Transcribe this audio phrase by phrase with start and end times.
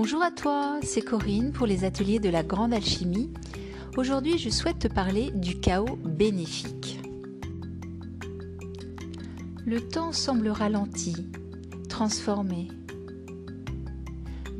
[0.00, 3.32] Bonjour à toi, c'est Corinne pour les ateliers de la grande alchimie.
[3.96, 7.00] Aujourd'hui, je souhaite te parler du chaos bénéfique.
[9.66, 11.16] Le temps semble ralenti,
[11.88, 12.68] transformé.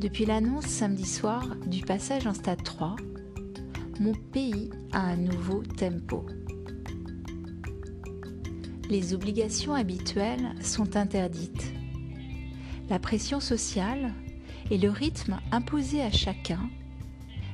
[0.01, 2.97] Depuis l'annonce samedi soir du passage en stade 3,
[4.01, 6.25] mon pays a un nouveau tempo.
[8.89, 11.71] Les obligations habituelles sont interdites.
[12.89, 14.13] La pression sociale,
[14.69, 16.69] et le rythme imposé à chacun,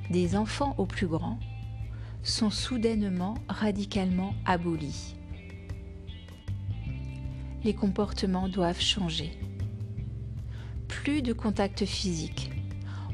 [0.10, 1.40] des enfants aux plus grands,
[2.24, 5.16] sont soudainement radicalement abolis.
[7.64, 9.32] Les comportements doivent changer.
[10.88, 12.52] Plus de contact physique.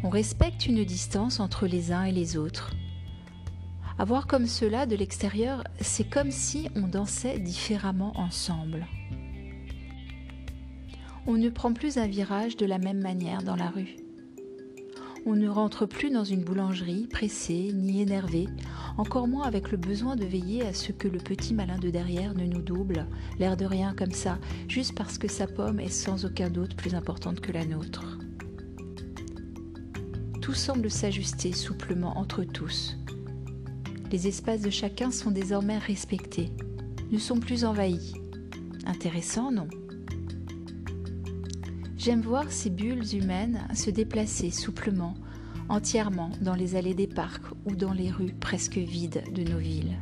[0.03, 2.71] On respecte une distance entre les uns et les autres.
[3.99, 8.87] Avoir comme cela de l'extérieur, c'est comme si on dansait différemment ensemble
[11.27, 13.95] on ne prend plus un virage de la même manière dans la rue.
[15.25, 18.47] On ne rentre plus dans une boulangerie pressé ni énervé,
[18.97, 22.33] encore moins avec le besoin de veiller à ce que le petit malin de derrière
[22.33, 23.05] ne nous double,
[23.37, 26.95] l'air de rien comme ça, juste parce que sa pomme est sans aucun doute plus
[26.95, 28.17] importante que la nôtre.
[30.41, 32.97] Tout semble s'ajuster souplement entre tous.
[34.11, 36.49] Les espaces de chacun sont désormais respectés,
[37.11, 38.13] ne sont plus envahis.
[38.87, 39.67] Intéressant, non?
[42.03, 45.13] J'aime voir ces bulles humaines se déplacer souplement,
[45.69, 49.99] entièrement dans les allées des parcs ou dans les rues presque vides de nos villes.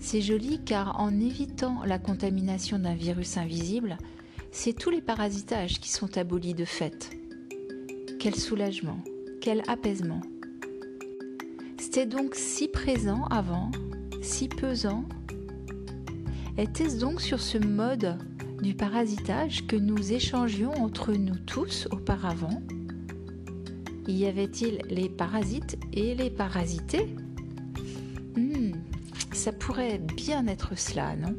[0.00, 3.96] C'est joli car en évitant la contamination d'un virus invisible,
[4.50, 7.16] c'est tous les parasitages qui sont abolis de fait.
[8.18, 8.98] Quel soulagement,
[9.40, 10.22] quel apaisement.
[11.78, 13.70] C'était donc si présent avant,
[14.22, 15.04] si pesant.
[16.58, 18.18] Était-ce donc sur ce mode
[18.64, 22.62] du parasitage que nous échangions entre nous tous auparavant.
[24.08, 27.14] Y avait-il les parasites et les parasités?
[28.34, 28.72] Hmm,
[29.34, 31.36] Ça pourrait bien être cela, non?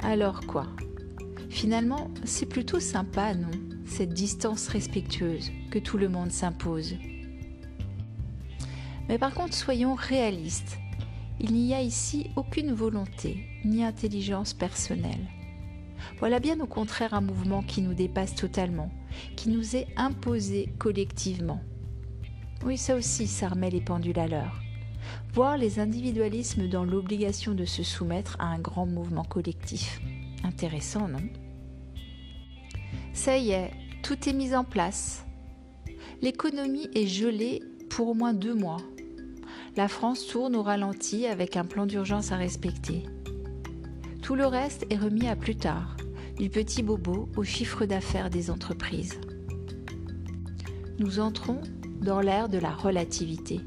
[0.00, 0.66] Alors quoi?
[1.50, 3.50] Finalement, c'est plutôt sympa, non?
[3.84, 6.94] Cette distance respectueuse que tout le monde s'impose.
[9.10, 10.78] Mais par contre, soyons réalistes.
[11.40, 15.28] Il n'y a ici aucune volonté ni intelligence personnelle.
[16.18, 18.90] Voilà bien au contraire un mouvement qui nous dépasse totalement,
[19.36, 21.60] qui nous est imposé collectivement.
[22.64, 24.60] Oui, ça aussi, ça remet les pendules à l'heure.
[25.32, 30.00] Voir les individualismes dans l'obligation de se soumettre à un grand mouvement collectif.
[30.44, 31.22] Intéressant, non?
[33.12, 33.70] Ça y est,
[34.02, 35.26] tout est mis en place.
[36.22, 38.78] L'économie est gelée pour au moins deux mois
[39.76, 43.02] la France tourne au ralenti avec un plan d'urgence à respecter.
[44.22, 45.96] Tout le reste est remis à plus tard,
[46.38, 49.18] du petit bobo au chiffre d'affaires des entreprises.
[50.98, 51.60] Nous entrons
[52.00, 53.60] dans l'ère de la relativité.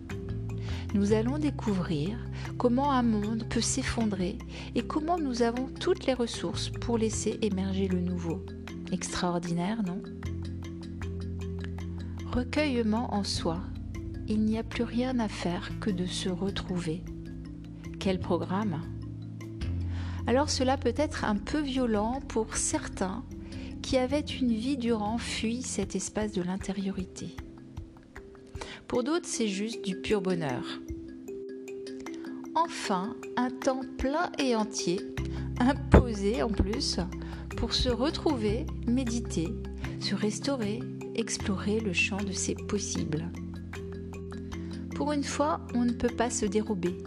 [0.94, 2.18] Nous allons découvrir
[2.58, 4.38] comment un monde peut s'effondrer
[4.76, 8.46] et comment nous avons toutes les ressources pour laisser émerger le nouveau.
[8.94, 10.02] Extraordinaire, non?
[12.32, 13.60] Recueillement en soi
[14.28, 17.04] il n'y a plus rien à faire que de se retrouver.
[18.00, 18.82] Quel programme?
[20.28, 23.24] Alors cela peut être un peu violent pour certains
[23.82, 27.38] qui avaient une vie durant fui cet espace de l'intériorité.
[28.88, 30.64] Pour d'autres, c'est juste du pur bonheur.
[32.56, 35.00] Enfin, un temps plein et entier,
[35.60, 37.00] imposé en plus,
[37.56, 39.48] pour se retrouver, méditer,
[40.00, 40.80] se restaurer,
[41.16, 43.32] explorer le champ de ses possibles.
[44.98, 46.98] Pour une fois, on ne peut pas se dérober.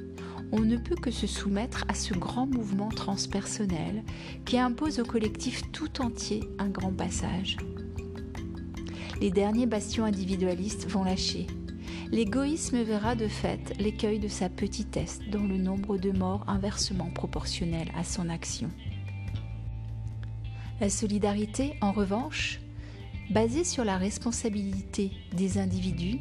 [0.53, 4.05] On ne peut que se soumettre à ce grand mouvement transpersonnel
[4.45, 7.57] qui impose au collectif tout entier un grand passage.
[9.21, 11.49] Les derniers bastions individualistes vont lâcher.
[12.13, 17.89] L'égoïsme verra de fait l'écueil de sa petitesse dans le nombre de morts inversement proportionnel
[17.97, 18.71] à son action.
[20.81, 22.61] La solidarité, en revanche,
[23.33, 26.21] basée sur la responsabilité des individus,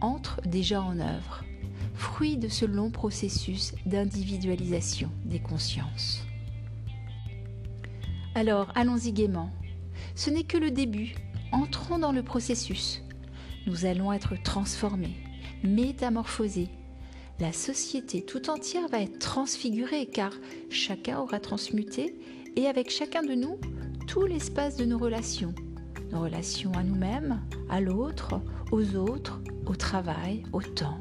[0.00, 1.44] entre déjà en œuvre,
[1.94, 6.24] fruit de ce long processus d'individualisation des consciences.
[8.34, 9.50] Alors, allons-y gaiement.
[10.14, 11.14] Ce n'est que le début.
[11.50, 13.02] Entrons dans le processus.
[13.66, 15.16] Nous allons être transformés,
[15.64, 16.68] métamorphosés.
[17.40, 20.32] La société tout entière va être transfigurée car
[20.70, 22.16] chacun aura transmuté
[22.56, 23.58] et avec chacun de nous
[24.06, 25.54] tout l'espace de nos relations,
[26.12, 28.40] nos relations à nous-mêmes, à l'autre,
[28.70, 31.00] aux autres, au travail, au temps,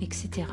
[0.00, 0.46] etc.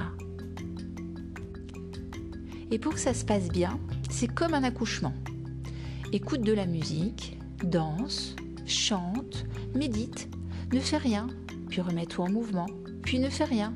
[2.71, 3.80] Et pour que ça se passe bien,
[4.10, 5.13] c'est comme un accouchement.
[6.12, 8.36] Écoute de la musique, danse,
[8.66, 9.45] chante,
[9.75, 10.30] médite,
[10.72, 11.27] ne fais rien,
[11.69, 12.68] puis remets-toi en mouvement,
[13.04, 13.74] puis ne fais rien.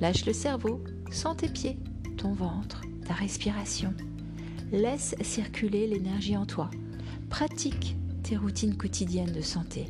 [0.00, 1.78] Lâche le cerveau, sens tes pieds,
[2.16, 3.94] ton ventre, ta respiration.
[4.70, 6.70] Laisse circuler l'énergie en toi.
[7.30, 7.96] Pratique
[8.28, 9.86] tes routines quotidiennes de santé.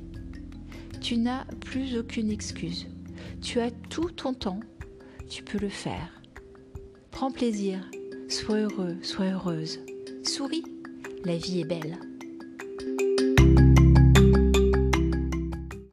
[1.01, 2.87] Tu n'as plus aucune excuse.
[3.43, 4.61] Tu as tout ton temps.
[5.29, 6.23] Tu peux le faire.
[7.11, 7.81] Prends plaisir.
[8.29, 9.81] Sois heureux, sois heureuse.
[10.23, 10.63] Souris.
[11.25, 11.99] La vie est belle.